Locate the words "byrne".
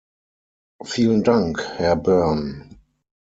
1.95-2.67